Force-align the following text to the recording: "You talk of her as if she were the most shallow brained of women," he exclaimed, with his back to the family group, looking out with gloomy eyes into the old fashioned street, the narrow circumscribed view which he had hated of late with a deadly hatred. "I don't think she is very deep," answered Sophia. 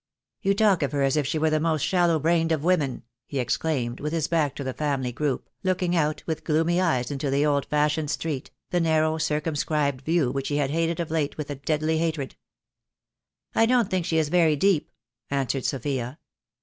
"You 0.41 0.55
talk 0.55 0.81
of 0.81 0.93
her 0.93 1.03
as 1.03 1.15
if 1.15 1.27
she 1.27 1.37
were 1.37 1.51
the 1.51 1.59
most 1.59 1.83
shallow 1.83 2.17
brained 2.17 2.51
of 2.51 2.63
women," 2.63 3.03
he 3.27 3.37
exclaimed, 3.37 3.99
with 3.99 4.13
his 4.13 4.27
back 4.27 4.55
to 4.55 4.63
the 4.63 4.73
family 4.73 5.11
group, 5.11 5.47
looking 5.61 5.95
out 5.95 6.23
with 6.25 6.43
gloomy 6.43 6.81
eyes 6.81 7.11
into 7.11 7.29
the 7.29 7.45
old 7.45 7.67
fashioned 7.67 8.09
street, 8.09 8.49
the 8.71 8.79
narrow 8.79 9.19
circumscribed 9.19 10.01
view 10.03 10.31
which 10.31 10.47
he 10.47 10.57
had 10.57 10.71
hated 10.71 10.99
of 10.99 11.11
late 11.11 11.37
with 11.37 11.51
a 11.51 11.55
deadly 11.55 11.99
hatred. 11.99 12.35
"I 13.53 13.67
don't 13.67 13.91
think 13.91 14.07
she 14.07 14.17
is 14.17 14.29
very 14.29 14.55
deep," 14.55 14.89
answered 15.29 15.65
Sophia. 15.65 16.17